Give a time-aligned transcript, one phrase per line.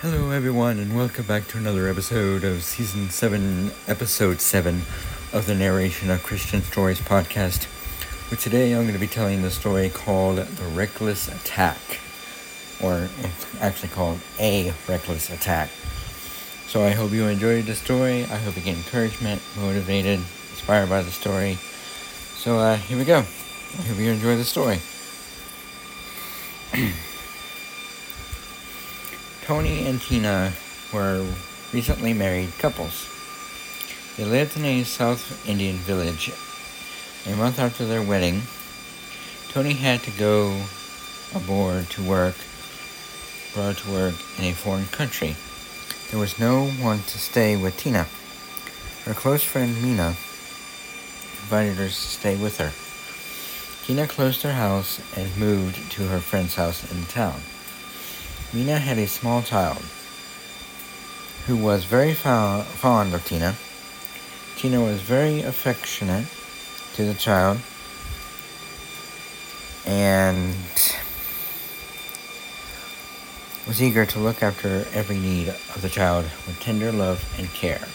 [0.00, 4.80] Hello, everyone, and welcome back to another episode of Season 7, Episode 7
[5.34, 7.66] of the Narration of Christian Stories podcast.
[7.66, 11.76] For today, I'm going to be telling the story called The Reckless Attack,
[12.82, 15.68] or it's actually called A Reckless Attack.
[16.66, 18.22] So I hope you enjoyed the story.
[18.22, 21.56] I hope you get encouragement, motivated, inspired by the story.
[22.36, 23.18] So uh, here we go.
[23.18, 24.80] I hope you enjoy the story.
[29.50, 30.52] Tony and Tina
[30.92, 31.26] were
[31.72, 33.08] recently married couples.
[34.16, 36.30] They lived in a South Indian village.
[37.26, 38.42] A month after their wedding,
[39.48, 40.56] Tony had to go
[41.34, 42.36] aboard to work,
[43.50, 45.34] abroad to work in a foreign country.
[46.12, 48.06] There was no one to stay with Tina.
[49.04, 50.14] Her close friend Mina
[51.42, 52.70] invited her to stay with her.
[53.84, 57.42] Tina closed her house and moved to her friend's house in the town.
[58.52, 59.80] Mina had a small child
[61.46, 63.54] who was very fo- fond of Tina.
[64.56, 66.26] Tina was very affectionate
[66.94, 67.58] to the child
[69.86, 70.56] and
[73.68, 77.86] was eager to look after every need of the child with tender love and care.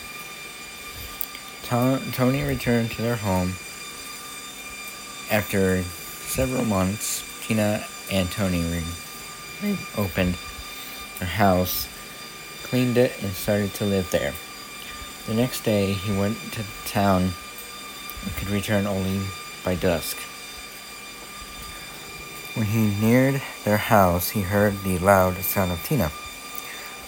[1.63, 3.49] Tony returned to their home
[5.29, 7.23] after several months.
[7.45, 8.63] Tina and Tony
[9.97, 10.35] opened
[11.19, 11.87] her house,
[12.63, 14.33] cleaned it, and started to live there.
[15.27, 17.31] The next day, he went to town
[18.23, 19.21] and could return only
[19.63, 20.17] by dusk.
[22.55, 26.11] When he neared their house, he heard the loud sound of Tina.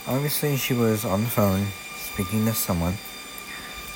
[0.08, 1.68] Obviously, she was on the phone
[1.98, 2.98] speaking to someone.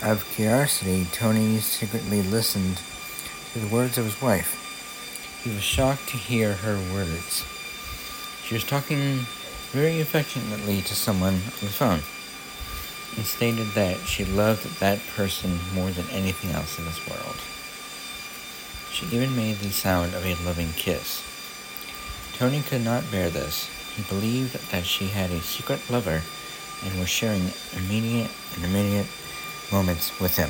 [0.01, 2.79] Out of curiosity, Tony secretly listened
[3.53, 5.41] to the words of his wife.
[5.43, 7.43] He was shocked to hear her words.
[8.51, 9.19] She was talking
[9.71, 12.01] very affectionately to someone on the phone
[13.15, 17.37] and stated that she loved that person more than anything else in this world.
[18.91, 21.23] She even made the sound of a loving kiss.
[22.33, 23.69] Tony could not bear this.
[23.95, 26.21] He believed that she had a secret lover
[26.83, 29.07] and was sharing immediate and immediate
[29.71, 30.49] moments with him.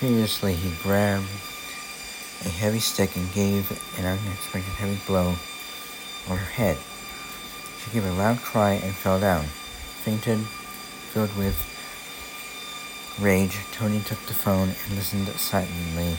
[0.00, 1.26] Furiously, he grabbed
[2.46, 5.34] a heavy stick and gave an unexpected heavy blow
[6.28, 6.78] on her head.
[7.78, 9.44] She gave a loud cry and fell down.
[10.04, 10.38] Fainted,
[11.12, 11.56] filled with
[13.20, 16.16] rage, Tony took the phone and listened silently,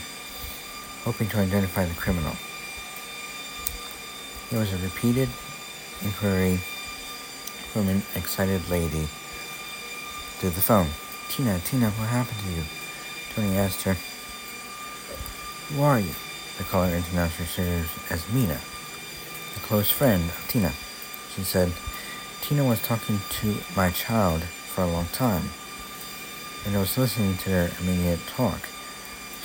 [1.04, 2.34] hoping to identify the criminal.
[4.50, 5.28] There was a repeated
[6.02, 6.58] inquiry
[7.72, 9.08] from an excited lady
[10.38, 10.88] through the phone.
[11.28, 12.62] Tina, Tina, what happened to you?
[13.34, 13.96] Tony asked her.
[15.74, 16.14] Who are you?
[16.58, 18.58] The caller introduced herself as Mina
[19.56, 20.72] a close friend Tina.
[21.34, 21.72] She said,
[22.40, 25.50] Tina was talking to my child for a long time,
[26.64, 28.68] and I was listening to their immediate talk.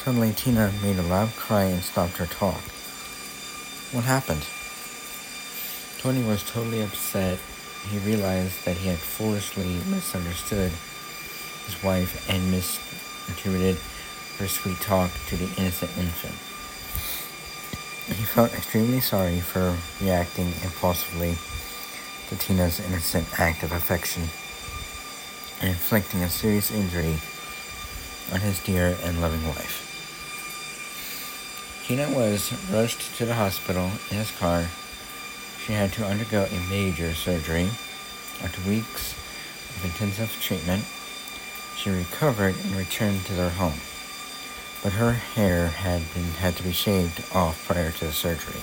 [0.04, 2.62] Suddenly, Tina made a loud cry and stopped her talk.
[3.92, 4.46] What happened?
[6.00, 7.40] Tony was totally upset.
[7.90, 10.72] He realized that he had foolishly misunderstood
[11.66, 13.78] his wife and misinterpreted
[14.38, 16.51] her sweet talk to the innocent infant.
[18.12, 21.38] He felt extremely sorry for reacting impulsively
[22.28, 24.24] to Tina's innocent act of affection
[25.62, 27.16] and inflicting a serious injury
[28.34, 29.88] on his dear and loving wife.
[31.86, 34.66] Tina was rushed to the hospital in his car.
[35.66, 37.70] She had to undergo a major surgery.
[38.44, 39.14] After weeks
[39.78, 40.84] of intensive treatment,
[41.78, 43.80] she recovered and returned to their home
[44.84, 48.62] but her hair had been had to be shaved off prior to the surgery.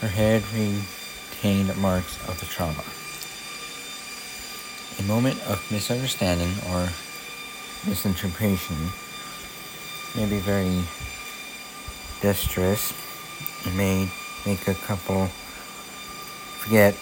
[0.00, 2.84] Her head retained marks of the trauma.
[4.98, 6.88] A moment of misunderstanding or
[7.86, 8.76] misinterpretation
[10.16, 10.82] may be very
[12.20, 12.92] distress
[13.64, 14.08] and may
[14.44, 15.28] make a couple
[16.58, 16.96] forget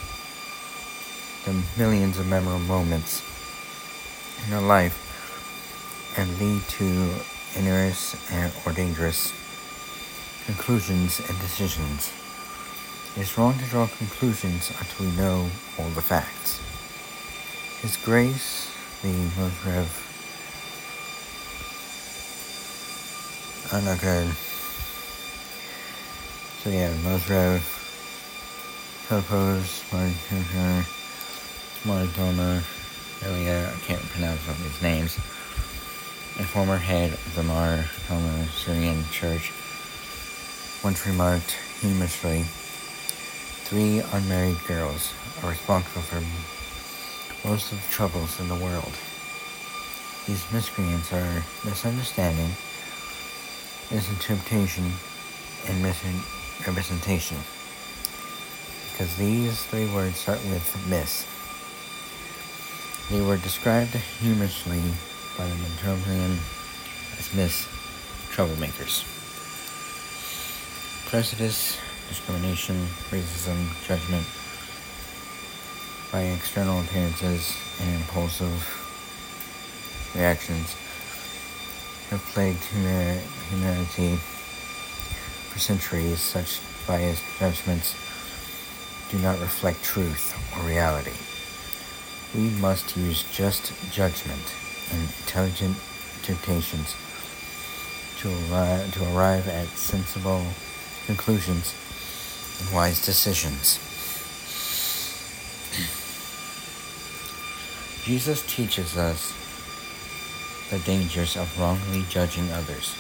[1.47, 3.23] the millions of memorable moments
[4.45, 5.03] in their life
[6.19, 7.15] and lead to
[7.57, 8.15] erroneous
[8.67, 9.33] or dangerous
[10.45, 12.13] conclusions and decisions.
[13.17, 15.49] It is wrong to draw conclusions until we know
[15.79, 16.61] all the facts.
[17.81, 18.71] His Grace,
[19.03, 20.03] the Most Rev.
[23.73, 24.29] I'm not good.
[26.63, 27.63] So yeah, Most Rev.
[29.09, 30.85] Topos, Martin
[31.85, 32.63] Maradona.
[33.25, 35.19] Oh yeah, I can't pronounce all these names
[36.39, 39.53] a former head of the Mar Thoma Syrian Church,
[40.85, 42.45] once remarked humorously
[43.65, 48.93] three unmarried girls are responsible for most of the troubles in the world.
[50.27, 52.51] These miscreants are misunderstanding,
[53.91, 54.93] misinterpretation,
[55.69, 57.39] and misrepresentation.
[58.93, 61.25] Because these three words start with miss.
[63.11, 64.83] They were described humorously
[65.37, 66.39] by the Montavian
[67.19, 67.69] as miss
[68.33, 69.05] troublemakers.
[71.11, 71.79] Prejudice,
[72.09, 74.27] discrimination, racism, judgment
[76.11, 78.55] by external appearances, and impulsive
[80.15, 80.75] reactions
[82.11, 82.65] have plagued
[83.51, 84.17] humanity
[85.51, 86.21] for centuries.
[86.21, 87.95] Such biased judgments
[89.11, 91.17] do not reflect truth or reality.
[92.35, 94.55] We must use just judgment
[94.93, 95.77] and intelligent
[96.23, 96.95] temptations
[98.19, 100.45] to arrive, to arrive at sensible
[101.07, 101.75] conclusions
[102.61, 103.79] and wise decisions.
[108.05, 109.33] Jesus teaches us
[110.71, 112.95] the dangers of wrongly judging others.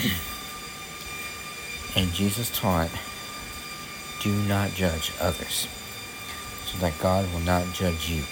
[1.96, 2.90] and Jesus taught,
[4.20, 5.66] do not judge others,
[6.66, 8.22] so that God will not judge you.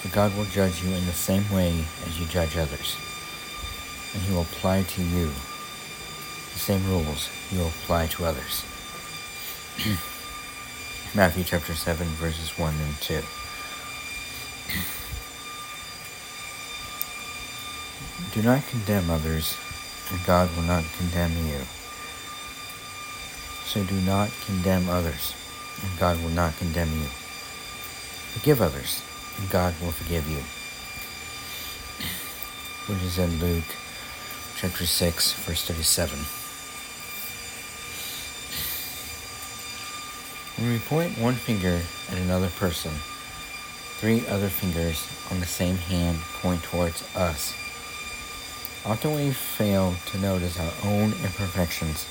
[0.00, 2.96] For God will judge you in the same way as you judge others,
[4.14, 8.64] and He will apply to you the same rules He will apply to others.
[11.14, 13.14] Matthew chapter 7, verses 1 and 2.
[18.32, 19.56] Do not condemn others,
[20.10, 21.60] and God will not condemn you.
[23.66, 25.34] So do not condemn others,
[25.82, 27.06] and God will not condemn you.
[28.32, 29.02] Forgive others,
[29.50, 30.42] God will forgive you.
[32.86, 33.64] Which is in Luke
[34.56, 36.18] chapter 6, verse 37.
[40.58, 41.80] When we point one finger
[42.10, 42.92] at another person,
[44.00, 47.54] three other fingers on the same hand point towards us.
[48.84, 52.04] Often we fail to notice our own imperfections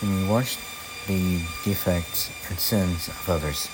[0.00, 0.58] when we watch
[1.06, 3.68] the defects and sins of others.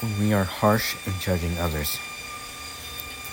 [0.00, 1.98] When we are harsh in judging others,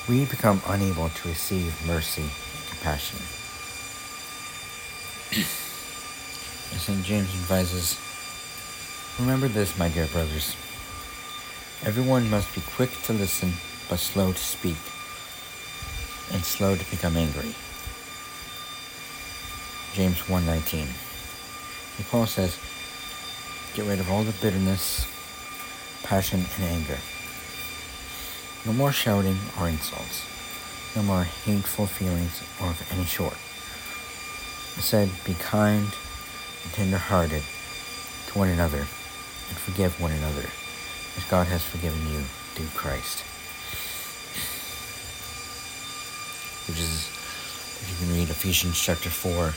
[0.07, 3.19] we become unable to receive mercy and compassion.
[6.73, 7.03] As St.
[7.03, 7.99] James advises,
[9.19, 10.55] remember this, my dear brothers.
[11.83, 13.51] Everyone must be quick to listen,
[13.89, 14.77] but slow to speak
[16.31, 17.53] and slow to become angry.
[19.93, 20.87] James 1:19.
[22.09, 22.55] Paul says,
[23.75, 25.05] "Get rid of all the bitterness,
[26.03, 26.97] passion, and anger.
[28.65, 30.25] No more shouting or insults.
[30.95, 33.37] No more hateful feelings or of any sort.
[34.75, 35.87] Instead, be kind
[36.63, 37.43] and tender-hearted
[38.27, 40.47] to one another, and forgive one another,
[41.17, 42.21] as God has forgiven you
[42.55, 43.23] through Christ."
[46.67, 47.09] which is,
[47.81, 49.51] if you can read Ephesians chapter 4,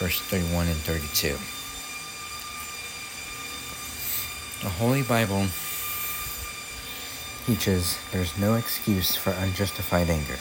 [0.00, 1.36] verse 31 and 32.
[4.64, 5.46] The Holy Bible
[7.44, 10.38] teaches there's no excuse for unjustified anger.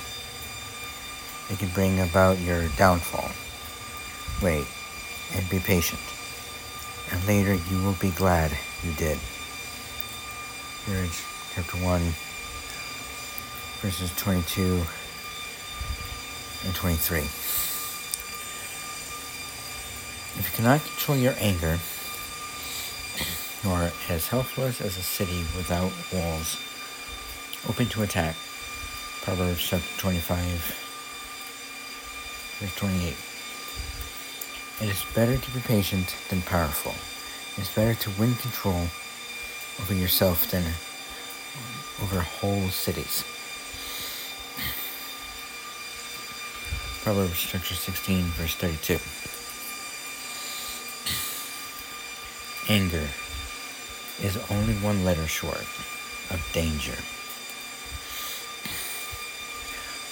[1.50, 3.30] It can bring about your downfall.
[4.42, 4.66] Wait
[5.36, 6.00] and be patient,
[7.12, 9.20] and later you will be glad you did.
[10.88, 11.22] Marriage
[11.54, 12.02] chapter 1,
[13.82, 14.86] verses 22
[16.64, 17.20] and 23.
[20.40, 21.78] If you cannot control your anger,
[23.66, 26.58] are as helpless as a city without walls,
[27.70, 28.36] open to attack.
[29.22, 30.46] Proverbs chapter 25,
[32.60, 33.16] verse 28.
[34.82, 36.94] It is better to be patient than powerful.
[37.58, 38.88] It is better to win control
[39.82, 40.64] over yourself than
[42.02, 43.24] over whole cities.
[47.04, 49.00] Proverbs chapter 16, verse 32.
[52.74, 53.08] Anger
[54.22, 55.66] is only one letter short
[56.30, 56.96] of danger.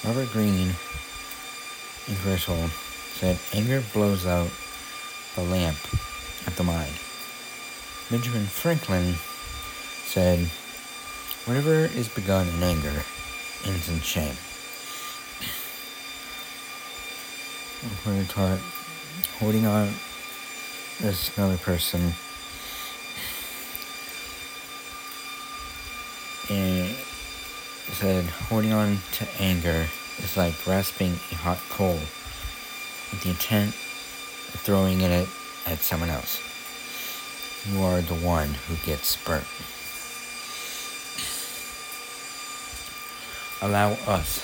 [0.03, 0.73] Robert Green,
[2.07, 2.69] Ingersoll,
[3.13, 4.49] said, Anger blows out
[5.35, 5.77] the lamp
[6.47, 6.93] of the mind.
[8.09, 9.15] Benjamin Franklin
[10.05, 10.39] said,
[11.45, 13.03] Whatever is begun in anger
[13.65, 14.35] ends in shame.
[18.05, 18.59] we're taught
[19.39, 19.91] holding on
[21.03, 22.13] as another person
[26.49, 26.95] and
[28.01, 29.85] said holding on to anger
[30.17, 31.99] is like grasping a hot coal
[33.11, 35.27] with the intent of throwing it
[35.67, 36.41] at someone else.
[37.69, 39.45] You are the one who gets burnt.
[43.61, 44.43] Allow us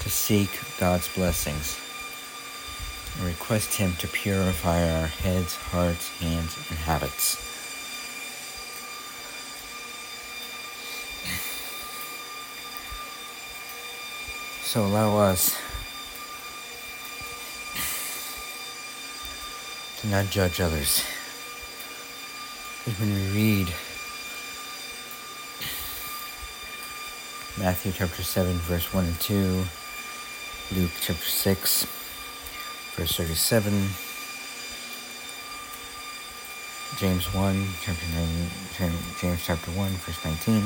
[0.00, 1.80] to seek God's blessings
[3.16, 7.51] and request Him to purify our heads, hearts, hands, and habits.
[14.72, 15.54] So allow us
[20.00, 21.04] to not judge others.
[22.78, 23.66] Because when we read
[27.58, 29.62] Matthew chapter 7, verse 1 and 2,
[30.74, 31.86] Luke chapter 6,
[32.96, 33.72] verse 37,
[36.96, 38.06] James 1, chapter
[38.80, 40.62] 9, James chapter 1, verse 19,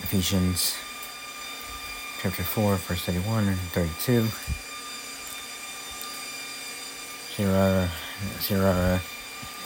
[0.00, 0.76] Ephesians
[2.20, 4.22] chapter 4, verse 31 and 32,
[7.36, 7.88] Zirara,
[8.40, 8.98] Zirara,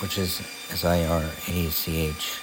[0.03, 0.41] which is
[0.71, 2.41] S-I-R-A-C-H,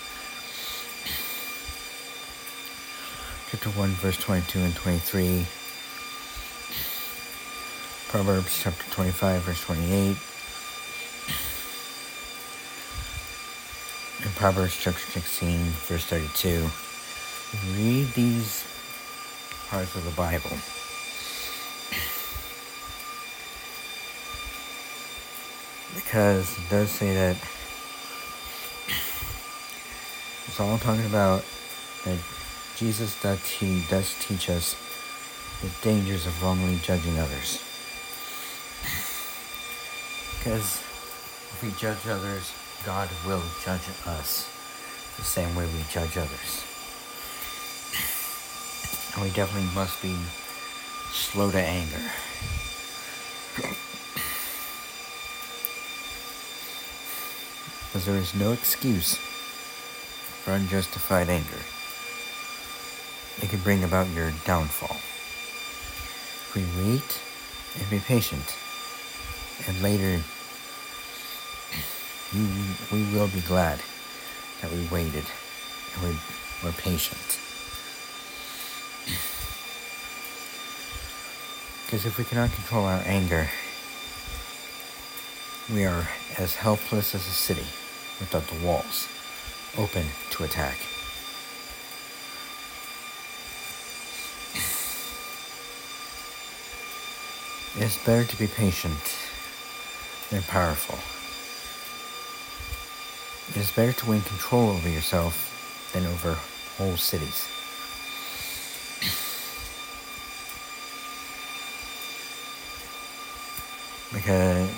[3.52, 5.46] chapter 1, verse 22 and 23,
[8.08, 10.18] Proverbs chapter 25, verse 28,
[14.26, 16.68] and Proverbs chapter 16, verse 32.
[17.78, 18.69] Read these
[19.70, 20.50] parts of the Bible.
[25.94, 27.38] Because it does say that
[30.48, 31.46] it's all talking about
[32.06, 32.18] that
[32.76, 34.76] Jesus does, he does teach us
[35.62, 37.62] the dangers of wrongly judging others.
[40.38, 40.82] Because
[41.52, 42.54] if we judge others,
[42.86, 44.50] God will judge us
[45.18, 46.69] the same way we judge others.
[49.14, 50.16] And we definitely must be
[51.12, 52.12] slow to anger.
[57.86, 59.16] Because there is no excuse
[60.44, 61.60] for unjustified anger.
[63.42, 64.96] It can bring about your downfall.
[64.96, 67.20] If we wait
[67.80, 68.56] and be patient,
[69.68, 70.22] and later
[72.32, 72.48] you,
[72.92, 73.80] we will be glad
[74.62, 75.26] that we waited
[75.96, 76.16] and we
[76.64, 77.40] were patient.
[81.90, 83.50] Because if we cannot control our anger,
[85.74, 87.66] we are as helpless as a city
[88.20, 89.08] without the walls
[89.76, 90.78] open to attack.
[97.76, 99.16] It is better to be patient
[100.30, 101.00] than powerful.
[103.50, 106.38] It is better to win control over yourself than over
[106.78, 107.48] whole cities.
[114.30, 114.70] Because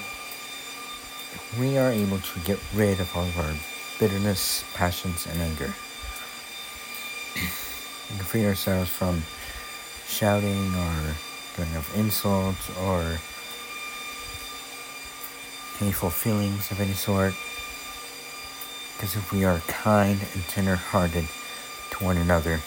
[1.59, 3.53] we are able to get rid of all of our
[3.99, 5.73] bitterness, passions, and anger.
[7.35, 9.21] we can free ourselves from
[10.07, 11.15] shouting or
[11.57, 13.19] doing of insults or
[15.77, 17.33] painful feelings of any sort.
[18.95, 21.27] Because if we are kind and tender hearted
[21.89, 22.61] to one another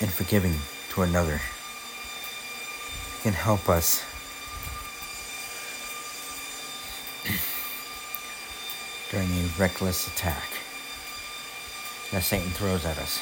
[0.00, 0.56] and forgiving
[0.90, 4.02] to another, it can help us
[9.12, 10.48] during a reckless attack
[12.10, 13.20] that Satan throws at us.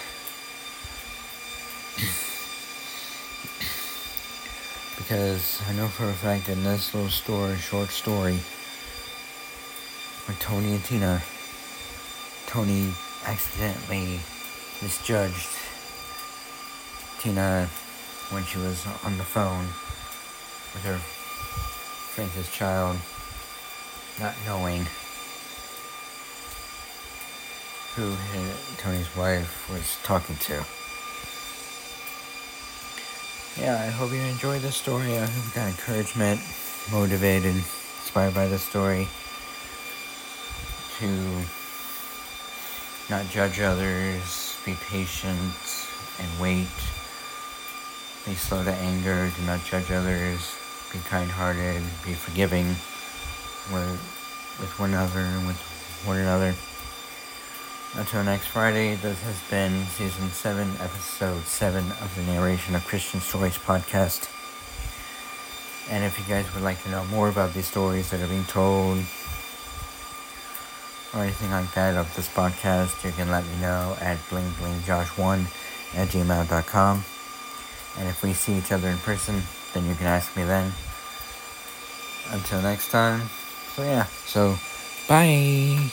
[4.96, 8.38] because I know for a fact that in this little story, short story,
[10.26, 11.20] where Tony and Tina,
[12.46, 12.94] Tony
[13.26, 14.20] accidentally
[14.80, 15.48] misjudged
[17.18, 17.68] Tina
[18.30, 19.66] when she was on the phone
[20.72, 20.98] with her
[22.14, 22.96] friend's child,
[24.20, 24.86] not knowing
[27.96, 28.14] who
[28.78, 30.64] Tony's wife was talking to.
[33.60, 35.18] Yeah, I hope you enjoyed this story.
[35.18, 36.40] I hope you got encouragement,
[36.92, 39.08] motivated, inspired by the story
[40.98, 41.08] to
[43.08, 45.88] not judge others, be patient
[46.20, 46.68] and wait.
[48.24, 50.54] Be slow to anger, do not judge others,
[50.92, 52.68] be kind hearted, be forgiving
[53.72, 53.98] with,
[54.60, 55.58] with one another and with
[56.04, 56.54] one another.
[57.96, 63.20] Until next Friday, this has been Season 7, Episode 7 of the Narration of Christian
[63.20, 64.28] Stories podcast.
[65.90, 68.44] And if you guys would like to know more about these stories that are being
[68.44, 68.98] told,
[71.12, 75.46] or anything like that of this podcast, you can let me know at blingblingjosh1
[75.96, 77.04] at gmail.com.
[77.98, 79.42] And if we see each other in person,
[79.74, 80.72] then you can ask me then.
[82.30, 83.28] until next time.
[83.74, 84.56] So yeah, so
[85.08, 85.90] bye.